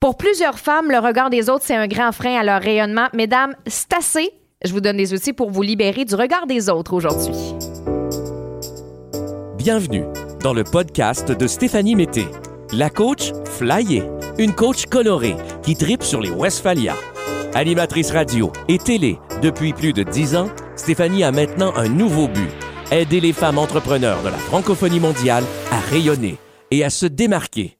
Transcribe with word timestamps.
Pour 0.00 0.16
plusieurs 0.16 0.58
femmes, 0.58 0.90
le 0.90 0.98
regard 0.98 1.28
des 1.28 1.50
autres, 1.50 1.64
c'est 1.66 1.76
un 1.76 1.86
grand 1.86 2.10
frein 2.10 2.40
à 2.40 2.42
leur 2.42 2.62
rayonnement. 2.62 3.08
Mesdames, 3.12 3.54
c'est. 3.66 4.32
Je 4.64 4.72
vous 4.72 4.80
donne 4.80 4.96
des 4.96 5.12
outils 5.12 5.34
pour 5.34 5.50
vous 5.50 5.60
libérer 5.60 6.06
du 6.06 6.14
regard 6.14 6.46
des 6.46 6.70
autres 6.70 6.94
aujourd'hui. 6.94 7.34
Bienvenue 9.58 10.04
dans 10.42 10.54
le 10.54 10.64
podcast 10.64 11.30
de 11.30 11.46
Stéphanie 11.46 11.96
Mété, 11.96 12.24
la 12.72 12.88
coach 12.88 13.32
flyée, 13.44 14.04
une 14.38 14.54
coach 14.54 14.86
colorée 14.86 15.36
qui 15.62 15.76
tripe 15.76 16.02
sur 16.02 16.22
les 16.22 16.30
Westphalia. 16.30 16.94
Animatrice 17.52 18.10
radio 18.10 18.50
et 18.68 18.78
télé 18.78 19.18
depuis 19.42 19.74
plus 19.74 19.92
de 19.92 20.02
dix 20.02 20.34
ans, 20.34 20.48
Stéphanie 20.76 21.24
a 21.24 21.30
maintenant 21.30 21.74
un 21.76 21.90
nouveau 21.90 22.26
but 22.26 22.48
aider 22.90 23.20
les 23.20 23.34
femmes 23.34 23.58
entrepreneurs 23.58 24.22
de 24.22 24.30
la 24.30 24.38
francophonie 24.38 24.98
mondiale 24.98 25.44
à 25.70 25.78
rayonner 25.90 26.38
et 26.70 26.84
à 26.84 26.88
se 26.88 27.04
démarquer. 27.04 27.76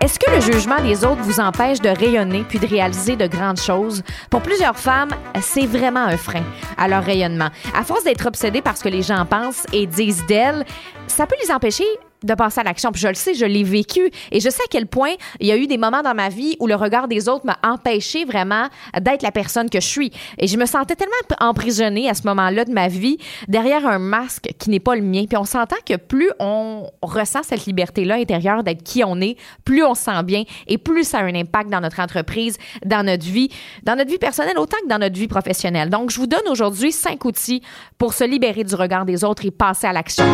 Est-ce 0.00 0.18
que 0.18 0.30
le 0.30 0.40
jugement 0.40 0.80
des 0.80 1.04
autres 1.04 1.20
vous 1.20 1.40
empêche 1.40 1.78
de 1.78 1.90
rayonner 1.90 2.42
puis 2.48 2.58
de 2.58 2.66
réaliser 2.66 3.16
de 3.16 3.26
grandes 3.26 3.60
choses? 3.60 4.02
Pour 4.30 4.40
plusieurs 4.40 4.78
femmes, 4.78 5.10
c'est 5.42 5.66
vraiment 5.66 6.00
un 6.00 6.16
frein 6.16 6.42
à 6.78 6.88
leur 6.88 7.04
rayonnement. 7.04 7.50
À 7.74 7.84
force 7.84 8.04
d'être 8.04 8.24
obsédées 8.26 8.62
par 8.62 8.78
ce 8.78 8.84
que 8.84 8.88
les 8.88 9.02
gens 9.02 9.26
pensent 9.26 9.66
et 9.74 9.86
disent 9.86 10.24
d'elles, 10.26 10.64
ça 11.06 11.26
peut 11.26 11.36
les 11.44 11.52
empêcher 11.52 11.84
de 12.22 12.34
passer 12.34 12.60
à 12.60 12.64
l'action. 12.64 12.92
Puis 12.92 13.00
je 13.00 13.08
le 13.08 13.14
sais, 13.14 13.34
je 13.34 13.44
l'ai 13.44 13.64
vécu 13.64 14.10
et 14.30 14.40
je 14.40 14.48
sais 14.48 14.62
à 14.62 14.68
quel 14.70 14.86
point 14.86 15.12
il 15.38 15.46
y 15.46 15.52
a 15.52 15.56
eu 15.56 15.66
des 15.66 15.78
moments 15.78 16.02
dans 16.02 16.14
ma 16.14 16.28
vie 16.28 16.56
où 16.60 16.66
le 16.66 16.74
regard 16.74 17.08
des 17.08 17.28
autres 17.28 17.46
m'a 17.46 17.58
empêché 17.62 18.24
vraiment 18.24 18.68
d'être 19.00 19.22
la 19.22 19.32
personne 19.32 19.70
que 19.70 19.80
je 19.80 19.86
suis. 19.86 20.12
Et 20.38 20.46
je 20.46 20.56
me 20.56 20.66
sentais 20.66 20.96
tellement 20.96 21.14
emprisonnée 21.40 22.08
à 22.08 22.14
ce 22.14 22.22
moment-là 22.26 22.64
de 22.64 22.72
ma 22.72 22.88
vie 22.88 23.18
derrière 23.48 23.86
un 23.86 23.98
masque 23.98 24.50
qui 24.58 24.70
n'est 24.70 24.80
pas 24.80 24.96
le 24.96 25.02
mien. 25.02 25.24
Puis 25.28 25.36
on 25.36 25.44
s'entend 25.44 25.76
que 25.86 25.96
plus 25.96 26.30
on 26.38 26.90
ressent 27.02 27.42
cette 27.42 27.66
liberté-là 27.66 28.16
intérieure 28.16 28.62
d'être 28.62 28.82
qui 28.82 29.02
on 29.04 29.20
est, 29.20 29.36
plus 29.64 29.84
on 29.84 29.94
se 29.94 30.04
sent 30.04 30.22
bien 30.24 30.44
et 30.66 30.78
plus 30.78 31.04
ça 31.04 31.18
a 31.18 31.22
un 31.22 31.34
impact 31.34 31.70
dans 31.70 31.80
notre 31.80 32.00
entreprise, 32.00 32.58
dans 32.84 33.04
notre 33.04 33.24
vie, 33.24 33.50
dans 33.82 33.96
notre 33.96 34.10
vie 34.10 34.18
personnelle 34.18 34.58
autant 34.58 34.78
que 34.82 34.88
dans 34.88 34.98
notre 34.98 35.18
vie 35.18 35.28
professionnelle. 35.28 35.90
Donc 35.90 36.10
je 36.10 36.18
vous 36.18 36.26
donne 36.26 36.48
aujourd'hui 36.48 36.92
cinq 36.92 37.24
outils 37.24 37.62
pour 37.98 38.14
se 38.14 38.24
libérer 38.24 38.64
du 38.64 38.74
regard 38.74 39.04
des 39.04 39.24
autres 39.24 39.44
et 39.44 39.50
passer 39.50 39.86
à 39.86 39.92
l'action. 39.92 40.24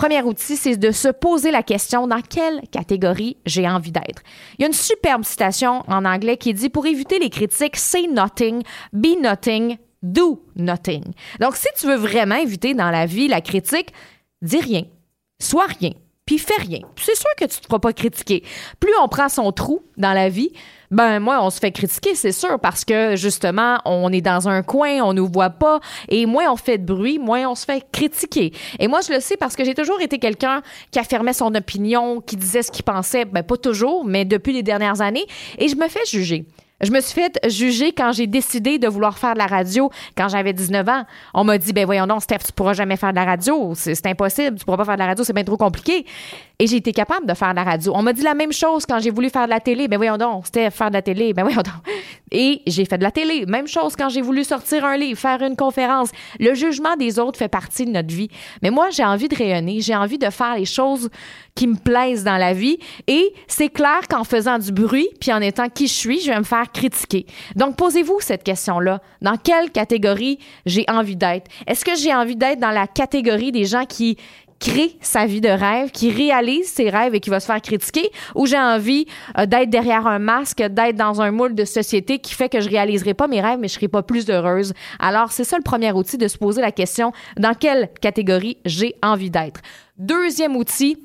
Premier 0.00 0.22
outil, 0.22 0.56
c'est 0.56 0.78
de 0.78 0.92
se 0.92 1.08
poser 1.08 1.50
la 1.50 1.62
question 1.62 2.06
dans 2.06 2.22
quelle 2.22 2.62
catégorie 2.70 3.36
j'ai 3.44 3.68
envie 3.68 3.92
d'être? 3.92 4.22
Il 4.56 4.62
y 4.62 4.64
a 4.64 4.68
une 4.68 4.72
superbe 4.72 5.24
citation 5.24 5.82
en 5.88 6.06
anglais 6.06 6.38
qui 6.38 6.54
dit 6.54 6.70
pour 6.70 6.86
éviter 6.86 7.18
les 7.18 7.28
critiques, 7.28 7.76
say 7.76 8.06
nothing, 8.06 8.62
be 8.94 9.08
nothing, 9.20 9.76
do 10.02 10.42
nothing. 10.56 11.04
Donc, 11.38 11.54
si 11.54 11.66
tu 11.78 11.86
veux 11.86 11.96
vraiment 11.96 12.36
éviter 12.36 12.72
dans 12.72 12.90
la 12.90 13.04
vie 13.04 13.28
la 13.28 13.42
critique, 13.42 13.92
dis 14.40 14.60
rien, 14.60 14.84
sois 15.38 15.66
rien, 15.66 15.92
puis 16.24 16.38
fais 16.38 16.62
rien. 16.62 16.80
C'est 16.96 17.14
sûr 17.14 17.28
que 17.36 17.44
tu 17.44 17.56
ne 17.56 17.60
te 17.60 17.66
feras 17.66 17.78
pas 17.78 17.92
critiquer. 17.92 18.42
Plus 18.80 18.94
on 19.02 19.08
prend 19.08 19.28
son 19.28 19.52
trou 19.52 19.82
dans 19.98 20.14
la 20.14 20.30
vie, 20.30 20.50
ben 20.90 21.20
moi, 21.20 21.38
on 21.42 21.50
se 21.50 21.58
fait 21.60 21.70
critiquer, 21.70 22.14
c'est 22.14 22.32
sûr, 22.32 22.58
parce 22.58 22.84
que 22.84 23.16
justement, 23.16 23.78
on 23.84 24.12
est 24.12 24.20
dans 24.20 24.48
un 24.48 24.62
coin, 24.62 25.00
on 25.02 25.12
nous 25.12 25.28
voit 25.28 25.50
pas, 25.50 25.80
et 26.08 26.26
moins 26.26 26.50
on 26.50 26.56
fait 26.56 26.78
de 26.78 26.84
bruit, 26.84 27.18
moins 27.18 27.48
on 27.48 27.54
se 27.54 27.64
fait 27.64 27.84
critiquer. 27.92 28.52
Et 28.78 28.88
moi, 28.88 29.00
je 29.06 29.12
le 29.12 29.20
sais 29.20 29.36
parce 29.36 29.56
que 29.56 29.64
j'ai 29.64 29.74
toujours 29.74 30.00
été 30.00 30.18
quelqu'un 30.18 30.62
qui 30.90 30.98
affirmait 30.98 31.32
son 31.32 31.54
opinion, 31.54 32.20
qui 32.20 32.36
disait 32.36 32.62
ce 32.62 32.70
qu'il 32.70 32.84
pensait, 32.84 33.24
ben 33.24 33.42
pas 33.42 33.56
toujours, 33.56 34.04
mais 34.04 34.24
depuis 34.24 34.52
les 34.52 34.62
dernières 34.62 35.00
années, 35.00 35.26
et 35.58 35.68
je 35.68 35.76
me 35.76 35.88
fais 35.88 36.04
juger. 36.06 36.44
Je 36.80 36.90
me 36.90 37.00
suis 37.00 37.12
fait 37.12 37.38
juger 37.48 37.92
quand 37.92 38.12
j'ai 38.12 38.26
décidé 38.26 38.78
de 38.78 38.88
vouloir 38.88 39.18
faire 39.18 39.34
de 39.34 39.38
la 39.38 39.46
radio 39.46 39.90
quand 40.16 40.28
j'avais 40.28 40.52
19 40.52 40.88
ans. 40.88 41.04
On 41.34 41.44
m'a 41.44 41.58
dit, 41.58 41.72
ben 41.72 41.84
voyons 41.84 42.06
non, 42.06 42.20
Steph, 42.20 42.38
tu 42.46 42.52
pourras 42.52 42.72
jamais 42.72 42.96
faire 42.96 43.10
de 43.10 43.16
la 43.16 43.24
radio. 43.24 43.72
C'est 43.74 44.06
impossible. 44.06 44.58
Tu 44.58 44.64
pourras 44.64 44.78
pas 44.78 44.84
faire 44.84 44.94
de 44.94 45.00
la 45.00 45.06
radio, 45.06 45.24
c'est 45.24 45.32
bien 45.34 45.44
trop 45.44 45.56
compliqué. 45.56 46.06
Et 46.58 46.66
j'ai 46.66 46.76
été 46.76 46.92
capable 46.92 47.26
de 47.26 47.34
faire 47.34 47.50
de 47.50 47.56
la 47.56 47.64
radio. 47.64 47.92
On 47.94 48.02
m'a 48.02 48.12
dit 48.12 48.22
la 48.22 48.34
même 48.34 48.52
chose 48.52 48.84
quand 48.86 48.98
j'ai 48.98 49.10
voulu 49.10 49.30
faire 49.30 49.44
de 49.44 49.50
la 49.50 49.60
télé. 49.60 49.88
Ben 49.88 49.96
voyons 49.96 50.16
donc, 50.16 50.46
Steph, 50.46 50.70
faire 50.70 50.88
de 50.88 50.94
la 50.94 51.02
télé. 51.02 51.32
Ben 51.32 51.42
voyons 51.42 51.62
donc. 51.62 51.94
Et 52.32 52.62
j'ai 52.66 52.84
fait 52.84 52.98
de 52.98 53.02
la 53.02 53.10
télé. 53.10 53.44
Même 53.46 53.66
chose 53.66 53.96
quand 53.96 54.08
j'ai 54.08 54.20
voulu 54.20 54.44
sortir 54.44 54.84
un 54.84 54.96
livre, 54.96 55.18
faire 55.18 55.42
une 55.42 55.56
conférence. 55.56 56.10
Le 56.38 56.54
jugement 56.54 56.96
des 56.96 57.18
autres 57.18 57.38
fait 57.38 57.48
partie 57.48 57.86
de 57.86 57.90
notre 57.90 58.14
vie. 58.14 58.28
Mais 58.62 58.70
moi, 58.70 58.90
j'ai 58.90 59.04
envie 59.04 59.28
de 59.28 59.34
rayonner. 59.34 59.80
J'ai 59.80 59.96
envie 59.96 60.18
de 60.18 60.30
faire 60.30 60.56
les 60.56 60.66
choses 60.66 61.08
qui 61.54 61.66
me 61.66 61.76
plaisent 61.76 62.24
dans 62.24 62.36
la 62.36 62.52
vie. 62.52 62.78
Et 63.06 63.32
c'est 63.48 63.68
clair 63.68 64.00
qu'en 64.08 64.24
faisant 64.24 64.58
du 64.58 64.70
bruit, 64.72 65.08
puis 65.20 65.32
en 65.32 65.40
étant 65.40 65.68
qui 65.68 65.86
je 65.86 65.92
suis, 65.92 66.20
je 66.20 66.30
vais 66.30 66.38
me 66.38 66.44
faire 66.44 66.69
critiquer. 66.72 67.26
Donc, 67.56 67.76
posez-vous 67.76 68.18
cette 68.20 68.42
question-là. 68.42 69.00
Dans 69.22 69.36
quelle 69.36 69.70
catégorie 69.70 70.38
j'ai 70.66 70.84
envie 70.88 71.16
d'être? 71.16 71.50
Est-ce 71.66 71.84
que 71.84 71.94
j'ai 71.94 72.14
envie 72.14 72.36
d'être 72.36 72.60
dans 72.60 72.70
la 72.70 72.86
catégorie 72.86 73.52
des 73.52 73.64
gens 73.64 73.84
qui, 73.84 74.16
crée 74.60 74.96
sa 75.00 75.26
vie 75.26 75.40
de 75.40 75.48
rêve, 75.48 75.90
qui 75.90 76.10
réalise 76.12 76.66
ses 76.66 76.90
rêves 76.90 77.14
et 77.14 77.20
qui 77.20 77.30
va 77.30 77.40
se 77.40 77.46
faire 77.46 77.60
critiquer, 77.60 78.10
ou 78.34 78.46
j'ai 78.46 78.58
envie 78.58 79.06
euh, 79.38 79.46
d'être 79.46 79.70
derrière 79.70 80.06
un 80.06 80.18
masque, 80.18 80.62
d'être 80.62 80.96
dans 80.96 81.20
un 81.20 81.30
moule 81.30 81.54
de 81.54 81.64
société 81.64 82.18
qui 82.18 82.34
fait 82.34 82.48
que 82.48 82.60
je 82.60 82.68
réaliserai 82.68 83.14
pas 83.14 83.26
mes 83.26 83.40
rêves, 83.40 83.58
mais 83.58 83.68
je 83.68 83.74
serai 83.74 83.88
pas 83.88 84.02
plus 84.02 84.28
heureuse? 84.28 84.74
Alors, 84.98 85.32
c'est 85.32 85.44
ça 85.44 85.56
le 85.56 85.62
premier 85.62 85.90
outil 85.92 86.18
de 86.18 86.28
se 86.28 86.36
poser 86.36 86.60
la 86.60 86.72
question 86.72 87.12
dans 87.38 87.54
quelle 87.54 87.88
catégorie 88.00 88.58
j'ai 88.66 88.94
envie 89.02 89.30
d'être? 89.30 89.60
Deuxième 89.96 90.56
outil, 90.56 90.98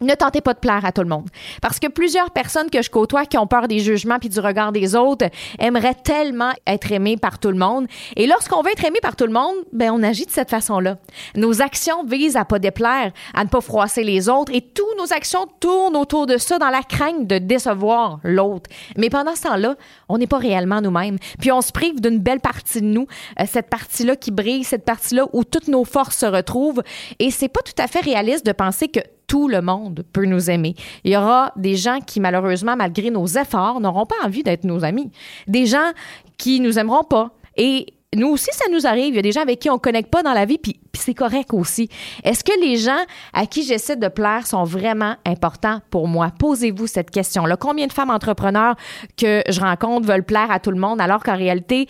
ne 0.00 0.14
tentez 0.14 0.40
pas 0.40 0.54
de 0.54 0.60
plaire 0.60 0.84
à 0.84 0.92
tout 0.92 1.02
le 1.02 1.08
monde. 1.08 1.28
Parce 1.60 1.80
que 1.80 1.88
plusieurs 1.88 2.30
personnes 2.30 2.70
que 2.70 2.82
je 2.82 2.90
côtoie 2.90 3.26
qui 3.26 3.36
ont 3.36 3.48
peur 3.48 3.66
des 3.66 3.80
jugements 3.80 4.18
puis 4.20 4.28
du 4.28 4.38
regard 4.38 4.70
des 4.70 4.94
autres 4.94 5.26
aimeraient 5.58 5.94
tellement 5.94 6.52
être 6.66 6.92
aimées 6.92 7.16
par 7.16 7.40
tout 7.40 7.50
le 7.50 7.58
monde. 7.58 7.88
Et 8.14 8.28
lorsqu'on 8.28 8.62
veut 8.62 8.70
être 8.70 8.84
aimé 8.84 8.98
par 9.02 9.16
tout 9.16 9.26
le 9.26 9.32
monde, 9.32 9.56
ben, 9.72 9.90
on 9.90 10.02
agit 10.04 10.24
de 10.24 10.30
cette 10.30 10.50
façon-là. 10.50 10.98
Nos 11.34 11.62
actions 11.62 12.04
visent 12.04 12.36
à 12.36 12.44
pas 12.44 12.60
déplaire, 12.60 13.12
à 13.34 13.42
ne 13.42 13.48
pas 13.48 13.60
froisser 13.60 14.04
les 14.04 14.28
autres 14.28 14.52
et 14.54 14.60
toutes 14.60 14.96
nos 14.98 15.12
actions 15.12 15.46
tournent 15.58 15.96
autour 15.96 16.26
de 16.26 16.38
ça 16.38 16.58
dans 16.58 16.70
la 16.70 16.82
crainte 16.82 17.26
de 17.26 17.38
décevoir 17.38 18.20
l'autre. 18.22 18.70
Mais 18.96 19.10
pendant 19.10 19.34
ce 19.34 19.42
temps-là, 19.42 19.74
on 20.08 20.18
n'est 20.18 20.28
pas 20.28 20.38
réellement 20.38 20.80
nous-mêmes. 20.80 21.18
Puis 21.40 21.50
on 21.50 21.60
se 21.60 21.72
prive 21.72 22.00
d'une 22.00 22.18
belle 22.18 22.40
partie 22.40 22.80
de 22.80 22.86
nous, 22.86 23.08
euh, 23.40 23.44
cette 23.48 23.68
partie-là 23.68 24.14
qui 24.14 24.30
brille, 24.30 24.62
cette 24.62 24.84
partie-là 24.84 25.26
où 25.32 25.42
toutes 25.42 25.66
nos 25.66 25.84
forces 25.84 26.18
se 26.18 26.26
retrouvent. 26.26 26.82
Et 27.18 27.32
c'est 27.32 27.48
pas 27.48 27.62
tout 27.62 27.82
à 27.82 27.88
fait 27.88 28.00
réaliste 28.00 28.46
de 28.46 28.52
penser 28.52 28.86
que 28.86 29.00
tout 29.28 29.46
le 29.46 29.62
monde 29.62 30.04
peut 30.12 30.24
nous 30.24 30.50
aimer. 30.50 30.74
Il 31.04 31.12
y 31.12 31.16
aura 31.16 31.52
des 31.54 31.76
gens 31.76 32.00
qui, 32.04 32.18
malheureusement, 32.18 32.74
malgré 32.74 33.10
nos 33.10 33.26
efforts, 33.26 33.80
n'auront 33.80 34.06
pas 34.06 34.16
envie 34.24 34.42
d'être 34.42 34.64
nos 34.64 34.84
amis. 34.84 35.12
Des 35.46 35.66
gens 35.66 35.92
qui 36.36 36.58
nous 36.60 36.78
aimeront 36.78 37.04
pas. 37.04 37.30
Et 37.56 37.86
nous 38.16 38.28
aussi, 38.28 38.48
ça 38.52 38.64
nous 38.72 38.86
arrive. 38.86 39.08
Il 39.10 39.16
y 39.16 39.18
a 39.18 39.22
des 39.22 39.32
gens 39.32 39.42
avec 39.42 39.58
qui 39.58 39.68
on 39.68 39.74
ne 39.74 39.78
connecte 39.78 40.10
pas 40.10 40.22
dans 40.22 40.32
la 40.32 40.46
vie, 40.46 40.58
puis, 40.58 40.80
c'est 40.94 41.14
correct 41.14 41.52
aussi. 41.52 41.88
Est-ce 42.24 42.42
que 42.42 42.58
les 42.60 42.76
gens 42.76 42.98
à 43.32 43.46
qui 43.46 43.62
j'essaie 43.62 43.96
de 43.96 44.08
plaire 44.08 44.46
sont 44.46 44.64
vraiment 44.64 45.14
importants 45.24 45.80
pour 45.90 46.08
moi? 46.08 46.32
Posez-vous 46.38 46.86
cette 46.86 47.10
question-là. 47.10 47.56
Combien 47.56 47.86
de 47.86 47.92
femmes 47.92 48.10
entrepreneurs 48.10 48.74
que 49.16 49.42
je 49.48 49.60
rencontre 49.60 50.06
veulent 50.08 50.24
plaire 50.24 50.50
à 50.50 50.58
tout 50.58 50.70
le 50.70 50.80
monde, 50.80 51.00
alors 51.00 51.22
qu'en 51.22 51.36
réalité, 51.36 51.86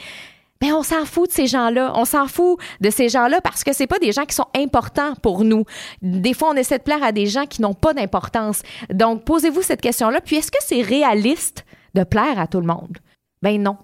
ben 0.60 0.72
on 0.72 0.82
s'en 0.82 1.04
fout 1.04 1.28
de 1.28 1.34
ces 1.34 1.46
gens-là. 1.46 1.92
On 1.94 2.04
s'en 2.04 2.26
fout 2.26 2.58
de 2.80 2.90
ces 2.90 3.08
gens-là 3.08 3.40
parce 3.40 3.64
que 3.64 3.72
c'est 3.72 3.86
pas 3.86 3.98
des 3.98 4.12
gens 4.12 4.24
qui 4.24 4.34
sont 4.34 4.48
importants 4.56 5.14
pour 5.22 5.44
nous. 5.44 5.64
Des 6.02 6.34
fois, 6.34 6.50
on 6.50 6.54
essaie 6.54 6.78
de 6.78 6.82
plaire 6.82 7.02
à 7.02 7.12
des 7.12 7.26
gens 7.26 7.46
qui 7.46 7.62
n'ont 7.62 7.74
pas 7.74 7.94
d'importance. 7.94 8.62
Donc, 8.92 9.24
posez-vous 9.24 9.62
cette 9.62 9.80
question-là. 9.80 10.20
Puis, 10.20 10.36
est-ce 10.36 10.50
que 10.50 10.58
c'est 10.60 10.82
réaliste 10.82 11.64
de 11.94 12.04
plaire 12.04 12.38
à 12.38 12.46
tout 12.46 12.60
le 12.60 12.66
monde? 12.66 12.98
Ben 13.42 13.62
non. 13.62 13.76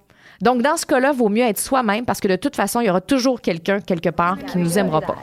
Donc, 0.42 0.62
dans 0.62 0.76
ce 0.76 0.84
cas-là, 0.84 1.12
vaut 1.12 1.28
mieux 1.28 1.44
être 1.44 1.60
soi-même 1.60 2.04
parce 2.04 2.20
que 2.20 2.28
de 2.28 2.36
toute 2.36 2.56
façon, 2.56 2.80
il 2.80 2.86
y 2.86 2.90
aura 2.90 3.00
toujours 3.00 3.40
quelqu'un 3.40 3.80
quelque 3.80 4.10
part 4.10 4.36
qui 4.44 4.58
nous 4.58 4.78
aimera 4.78 5.00
pas. 5.00 5.16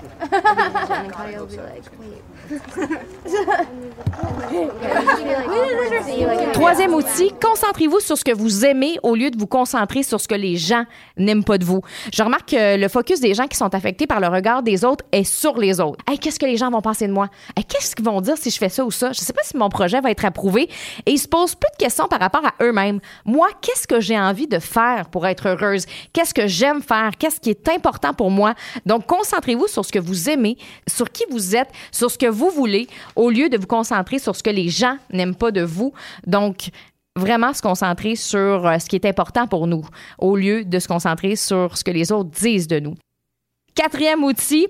Troisième 6.53 6.93
outil, 6.93 7.31
concentrez-vous 7.41 7.99
sur 7.99 8.17
ce 8.17 8.23
que 8.23 8.33
vous 8.33 8.65
aimez 8.65 8.97
au 9.03 9.15
lieu 9.15 9.29
de 9.29 9.37
vous 9.37 9.47
concentrer 9.47 10.03
sur 10.03 10.19
ce 10.19 10.27
que 10.27 10.35
les 10.35 10.57
gens 10.57 10.83
n'aiment 11.17 11.43
pas 11.43 11.57
de 11.57 11.65
vous. 11.65 11.81
Je 12.13 12.23
remarque 12.23 12.49
que 12.49 12.77
le 12.77 12.87
focus 12.87 13.19
des 13.19 13.33
gens 13.33 13.47
qui 13.47 13.57
sont 13.57 13.73
affectés 13.73 14.07
par 14.07 14.19
le 14.19 14.27
regard 14.27 14.63
des 14.63 14.83
autres 14.83 15.05
est 15.11 15.23
sur 15.23 15.57
les 15.57 15.79
autres. 15.79 16.03
Qu'est-ce 16.19 16.39
que 16.39 16.45
les 16.45 16.57
gens 16.57 16.69
vont 16.69 16.81
penser 16.81 17.07
de 17.07 17.13
moi? 17.13 17.29
Qu'est-ce 17.67 17.95
qu'ils 17.95 18.05
vont 18.05 18.21
dire 18.21 18.37
si 18.37 18.49
je 18.49 18.57
fais 18.57 18.69
ça 18.69 18.83
ou 18.85 18.91
ça? 18.91 19.11
Je 19.13 19.19
sais 19.19 19.33
pas 19.33 19.43
si 19.43 19.57
mon 19.57 19.69
projet 19.69 20.01
va 20.01 20.11
être 20.11 20.25
approuvé. 20.25 20.69
Et 21.05 21.11
ils 21.11 21.19
se 21.19 21.27
posent 21.27 21.55
peu 21.55 21.67
de 21.71 21.77
questions 21.83 22.07
par 22.07 22.19
rapport 22.19 22.45
à 22.45 22.53
eux-mêmes. 22.63 22.99
Moi, 23.25 23.47
qu'est-ce 23.61 23.87
que 23.87 23.99
j'ai 23.99 24.19
envie 24.19 24.47
de 24.47 24.59
faire 24.59 25.09
pour 25.09 25.25
être 25.25 25.47
heureuse? 25.49 25.85
Qu'est-ce 26.13 26.33
que 26.33 26.47
j'aime 26.47 26.81
faire? 26.81 27.11
Qu'est-ce 27.17 27.39
qui 27.39 27.49
est 27.49 27.69
important 27.69 28.13
pour 28.13 28.29
moi? 28.29 28.53
Donc, 28.85 29.05
concentrez-vous 29.05 29.67
sur 29.67 29.85
ce 29.85 29.91
que 29.91 29.99
vous 29.99 30.20
aimez, 30.29 30.57
sur 30.87 31.11
qui 31.11 31.23
vous 31.29 31.55
êtes, 31.55 31.69
sur 31.91 32.11
ce 32.11 32.17
que 32.17 32.27
vous 32.27 32.49
voulez, 32.49 32.87
au 33.15 33.29
lieu 33.29 33.49
de 33.49 33.57
vous 33.57 33.67
concentrer 33.67 34.19
sur 34.19 34.35
ce 34.35 34.43
que 34.43 34.49
les 34.49 34.69
gens 34.69 34.97
n'aiment 35.11 35.35
pas 35.35 35.51
de 35.51 35.61
vous. 35.61 35.93
Donc, 36.25 36.69
vraiment 37.15 37.53
se 37.53 37.61
concentrer 37.61 38.15
sur 38.15 38.65
euh, 38.65 38.79
ce 38.79 38.87
qui 38.87 38.95
est 38.95 39.05
important 39.05 39.47
pour 39.47 39.67
nous, 39.67 39.85
au 40.17 40.35
lieu 40.35 40.63
de 40.63 40.79
se 40.79 40.87
concentrer 40.87 41.35
sur 41.35 41.77
ce 41.77 41.83
que 41.83 41.91
les 41.91 42.11
autres 42.11 42.29
disent 42.29 42.67
de 42.67 42.79
nous. 42.79 42.95
Quatrième 43.75 44.23
outil, 44.23 44.67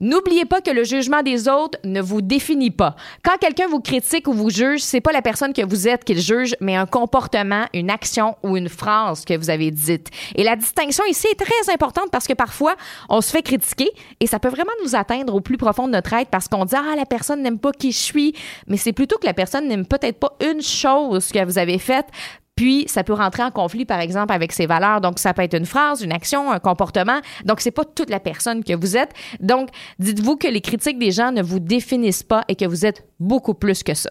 N'oubliez 0.00 0.44
pas 0.44 0.60
que 0.60 0.70
le 0.70 0.84
jugement 0.84 1.22
des 1.22 1.48
autres 1.48 1.78
ne 1.84 2.02
vous 2.02 2.20
définit 2.20 2.70
pas. 2.70 2.96
Quand 3.22 3.38
quelqu'un 3.38 3.68
vous 3.68 3.80
critique 3.80 4.26
ou 4.28 4.32
vous 4.32 4.50
juge, 4.50 4.80
c'est 4.80 5.00
pas 5.00 5.12
la 5.12 5.22
personne 5.22 5.52
que 5.52 5.64
vous 5.64 5.88
êtes 5.88 6.04
qu'il 6.04 6.20
juge, 6.20 6.54
mais 6.60 6.76
un 6.76 6.86
comportement, 6.86 7.64
une 7.72 7.90
action 7.90 8.36
ou 8.42 8.56
une 8.56 8.68
phrase 8.68 9.24
que 9.24 9.34
vous 9.34 9.50
avez 9.50 9.70
dite. 9.70 10.10
Et 10.34 10.42
la 10.42 10.56
distinction 10.56 11.04
ici 11.08 11.26
est 11.28 11.42
très 11.42 11.72
importante 11.72 12.10
parce 12.10 12.26
que 12.26 12.34
parfois, 12.34 12.74
on 13.08 13.20
se 13.20 13.30
fait 13.30 13.42
critiquer 13.42 13.90
et 14.20 14.26
ça 14.26 14.38
peut 14.38 14.48
vraiment 14.48 14.72
nous 14.82 14.94
atteindre 14.96 15.34
au 15.34 15.40
plus 15.40 15.56
profond 15.56 15.86
de 15.86 15.92
notre 15.92 16.12
être 16.12 16.28
parce 16.28 16.48
qu'on 16.48 16.64
dit 16.64 16.76
ah 16.76 16.96
la 16.96 17.06
personne 17.06 17.40
n'aime 17.40 17.58
pas 17.58 17.72
qui 17.72 17.92
je 17.92 17.98
suis, 17.98 18.34
mais 18.66 18.76
c'est 18.76 18.92
plutôt 18.92 19.16
que 19.18 19.26
la 19.26 19.34
personne 19.34 19.68
n'aime 19.68 19.86
peut-être 19.86 20.18
pas 20.18 20.36
une 20.44 20.60
chose 20.60 21.30
que 21.32 21.44
vous 21.44 21.56
avez 21.56 21.78
faite 21.78 22.06
puis, 22.56 22.84
ça 22.88 23.02
peut 23.02 23.12
rentrer 23.12 23.42
en 23.42 23.50
conflit, 23.50 23.84
par 23.84 24.00
exemple, 24.00 24.32
avec 24.32 24.52
ses 24.52 24.66
valeurs. 24.66 25.00
Donc, 25.00 25.18
ça 25.18 25.34
peut 25.34 25.42
être 25.42 25.56
une 25.56 25.66
phrase, 25.66 26.02
une 26.02 26.12
action, 26.12 26.52
un 26.52 26.60
comportement. 26.60 27.20
Donc, 27.44 27.60
c'est 27.60 27.72
pas 27.72 27.84
toute 27.84 28.10
la 28.10 28.20
personne 28.20 28.62
que 28.62 28.74
vous 28.74 28.96
êtes. 28.96 29.12
Donc, 29.40 29.70
dites-vous 29.98 30.36
que 30.36 30.46
les 30.46 30.60
critiques 30.60 30.98
des 30.98 31.10
gens 31.10 31.32
ne 31.32 31.42
vous 31.42 31.58
définissent 31.58 32.22
pas 32.22 32.44
et 32.48 32.54
que 32.54 32.64
vous 32.64 32.86
êtes 32.86 33.06
beaucoup 33.18 33.54
plus 33.54 33.82
que 33.82 33.94
ça. 33.94 34.10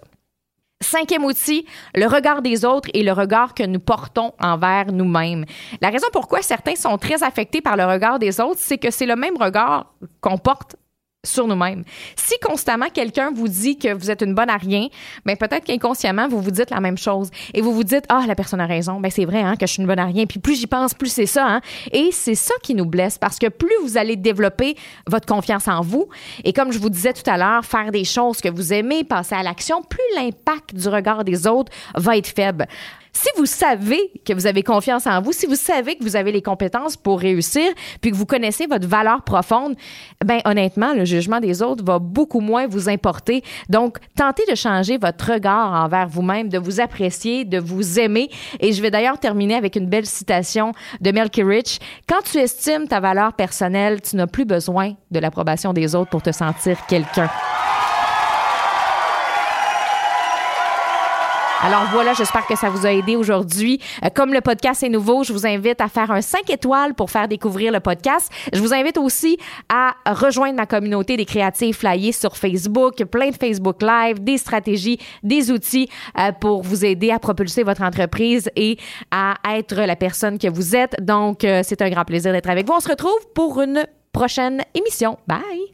Cinquième 0.82 1.24
outil, 1.24 1.66
le 1.96 2.08
regard 2.08 2.42
des 2.42 2.66
autres 2.66 2.90
et 2.94 3.04
le 3.04 3.14
regard 3.14 3.54
que 3.54 3.64
nous 3.64 3.80
portons 3.80 4.34
envers 4.42 4.92
nous-mêmes. 4.92 5.46
La 5.80 5.90
raison 5.90 6.08
pourquoi 6.12 6.42
certains 6.42 6.76
sont 6.76 6.98
très 6.98 7.24
affectés 7.24 7.62
par 7.62 7.78
le 7.78 7.86
regard 7.86 8.20
des 8.20 8.42
autres, 8.42 8.60
c'est 8.60 8.78
que 8.78 8.92
c'est 8.92 9.06
le 9.06 9.16
même 9.16 9.38
regard 9.38 9.94
qu'on 10.20 10.38
porte 10.38 10.76
sur 11.26 11.48
nous-mêmes. 11.48 11.84
Si 12.18 12.38
constamment 12.40 12.90
quelqu'un 12.90 13.32
vous 13.34 13.48
dit 13.48 13.78
que 13.78 13.94
vous 13.94 14.12
êtes 14.12 14.22
une 14.22 14.36
bonne 14.36 14.50
à 14.50 14.58
rien, 14.58 14.88
ben 15.26 15.38
peut-être 15.38 15.64
qu'inconsciemment 15.64 16.28
vous 16.28 16.42
vous 16.42 16.52
dites 16.52 16.70
la 16.70 16.82
même 16.82 16.98
chose 16.98 17.30
et 17.54 17.62
vous 17.62 17.74
vous 17.74 17.86
dites 17.86 18.04
ah 18.10 18.26
la 18.28 18.36
personne 18.36 18.60
a 18.60 18.66
raison, 18.66 19.00
ben 19.00 19.10
c'est 19.10 19.24
vrai 19.24 19.42
hein, 19.42 19.56
que 19.56 19.66
je 19.66 19.72
suis 19.72 19.82
une 19.82 19.88
bonne 19.88 20.00
à 20.00 20.06
rien. 20.06 20.26
Puis 20.26 20.40
plus 20.40 20.60
j'y 20.60 20.68
pense, 20.68 20.94
plus 20.94 21.10
c'est 21.10 21.26
ça. 21.26 21.48
Hein? 21.48 21.62
Et 21.94 22.10
c'est 22.12 22.36
ça 22.36 22.54
qui 22.62 22.76
nous 22.76 22.86
blesse 22.86 23.18
parce 23.18 23.40
que 23.40 23.48
plus 23.48 23.76
vous 23.84 23.98
allez 23.98 24.18
développer 24.18 24.76
votre 25.08 25.26
confiance 25.26 25.70
en 25.70 25.80
vous 25.80 26.10
et 26.44 26.52
comme 26.52 26.74
je 26.74 26.80
vous 26.80 26.90
disais 26.90 27.14
tout 27.14 27.30
à 27.30 27.38
l'heure, 27.38 27.64
faire 27.64 27.92
des 27.92 28.04
choses 28.04 28.42
que 28.42 28.50
vous 28.50 28.74
aimez, 28.74 29.06
passer 29.06 29.36
à 29.36 29.44
l'action, 29.44 29.82
plus 29.82 30.00
l'impact 30.16 30.76
du 30.76 30.90
regard 30.90 31.24
des 31.24 31.48
autres 31.48 31.72
va 31.96 32.18
être 32.18 32.28
faible. 32.28 32.68
Si 33.16 33.30
vous 33.38 33.46
savez 33.46 34.12
que 34.26 34.34
vous 34.34 34.48
avez 34.48 34.64
confiance 34.64 35.06
en 35.06 35.22
vous, 35.22 35.34
si 35.34 35.46
vous 35.46 35.56
savez 35.56 35.96
que 35.96 36.04
vous 36.04 36.16
avez 36.16 36.32
les 36.32 36.42
compétences 36.42 36.98
pour 36.98 37.20
réussir, 37.20 37.72
puis 38.02 38.12
que 38.12 38.16
vous 38.16 38.26
connaissez 38.26 38.66
votre 38.66 38.88
valeur 38.88 39.22
profonde, 39.22 39.76
ben 40.26 40.40
honnêtement, 40.46 40.94
le 40.94 41.06
jugement 41.06 41.40
des 41.40 41.62
autres 41.62 41.84
va 41.86 42.00
beaucoup 42.00 42.40
moins 42.40 42.66
vous 42.68 42.90
importer. 42.90 43.44
Donc, 43.70 44.00
tentez 44.18 44.44
de 44.50 44.56
changer 44.56 44.98
votre 44.98 45.34
regard 45.34 45.86
envers 45.86 46.08
vous-même, 46.08 46.50
de 46.50 46.58
vous 46.58 46.80
apprécier, 46.80 47.46
de 47.46 47.60
vous 47.60 48.00
aimer. 48.00 48.30
Et 48.60 48.74
je 48.74 48.82
vais 48.82 48.90
d'ailleurs 48.90 49.20
terminer 49.20 49.56
avec 49.56 49.76
une 49.76 49.88
belle 49.88 50.08
citation 50.08 50.74
de 51.00 51.12
Melky 51.12 51.44
Rich. 51.44 51.80
Quand 52.10 52.24
tu 52.24 52.40
estimes 52.40 52.88
ta 52.88 53.00
valeur 53.00 53.34
personnelle, 53.34 54.02
tu 54.02 54.16
n'as 54.16 54.28
plus 54.28 54.46
besoin 54.46 54.94
de 55.12 55.20
l'approbation 55.20 55.72
des 55.72 55.94
autres 55.94 56.10
pour 56.10 56.24
te 56.24 56.32
sentir 56.32 56.84
quelqu'un. 56.88 57.30
Alors 61.66 61.86
voilà, 61.94 62.12
j'espère 62.14 62.46
que 62.46 62.58
ça 62.58 62.70
vous 62.70 62.86
a 62.86 62.92
aidé 62.92 63.16
aujourd'hui. 63.16 63.80
Euh, 64.04 64.10
comme 64.14 64.34
le 64.34 64.42
podcast 64.42 64.84
est 64.84 64.90
nouveau, 64.90 65.24
je 65.24 65.32
vous 65.32 65.48
invite 65.48 65.80
à 65.80 65.88
faire 65.88 66.12
un 66.12 66.20
5 66.20 66.50
étoiles 66.50 66.94
pour 66.94 67.10
faire 67.10 67.30
découvrir 67.30 67.72
le 67.72 67.80
podcast. 67.80 68.30
Je 68.52 68.60
vous 68.60 68.74
invite 68.74 68.98
aussi 68.98 69.38
à 69.70 69.94
rejoindre 70.06 70.58
ma 70.58 70.66
communauté 70.66 71.16
des 71.16 71.24
créatifs 71.24 71.78
flyés 71.78 72.12
sur 72.12 72.36
Facebook, 72.36 73.06
plein 73.06 73.30
de 73.30 73.38
Facebook 73.38 73.82
Live, 73.82 74.22
des 74.22 74.38
stratégies, 74.38 75.00
des 75.24 75.52
outils 75.52 75.88
euh, 76.20 76.34
pour 76.34 76.64
vous 76.64 76.84
aider 76.84 77.12
à 77.12 77.20
propulser 77.20 77.64
votre 77.64 77.82
entreprise 77.82 78.50
et 78.58 78.78
à 79.10 79.36
être 79.56 79.76
la 79.76 79.96
personne 79.96 80.38
que 80.38 80.50
vous 80.50 80.76
êtes. 80.76 81.02
Donc, 81.02 81.46
euh, 81.46 81.62
c'est 81.64 81.82
un 81.82 81.90
grand 81.90 82.04
plaisir 82.04 82.34
d'être 82.34 82.50
avec 82.50 82.68
vous. 82.68 82.74
On 82.74 82.82
se 82.82 82.90
retrouve 82.90 83.26
pour 83.34 83.62
une 83.62 83.86
prochaine 84.12 84.64
émission. 84.76 85.18
Bye! 85.28 85.72